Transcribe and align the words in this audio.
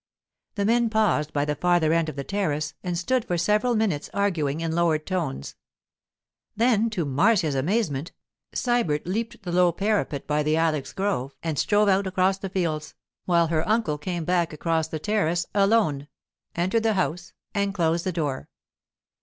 The 0.55 0.65
men 0.65 0.89
paused 0.89 1.31
by 1.31 1.45
the 1.45 1.53
farther 1.53 1.93
end 1.93 2.09
of 2.09 2.15
the 2.15 2.23
terrace 2.23 2.73
and 2.81 2.97
stood 2.97 3.23
for 3.23 3.37
several 3.37 3.75
minutes 3.75 4.09
arguing 4.15 4.59
in 4.59 4.71
lowered 4.73 5.05
tones. 5.05 5.55
Then, 6.55 6.89
to 6.89 7.05
Marcia's 7.05 7.53
amazement, 7.53 8.11
Sybert 8.51 9.05
leaped 9.05 9.43
the 9.43 9.51
low 9.51 9.71
parapet 9.71 10.25
by 10.25 10.41
the 10.41 10.55
ilex 10.55 10.91
grove 10.91 11.35
and 11.43 11.59
struck 11.59 11.87
out 11.87 12.07
across 12.07 12.39
the 12.39 12.49
fields, 12.49 12.95
while 13.25 13.49
her 13.49 13.61
uncle 13.69 13.99
came 13.99 14.25
back 14.25 14.51
across 14.51 14.87
the 14.87 14.97
terrace 14.97 15.45
alone, 15.53 16.07
entered 16.55 16.81
the 16.81 16.95
house, 16.95 17.33
and 17.53 17.71
closed 17.71 18.03
the 18.03 18.11
door. 18.11 18.49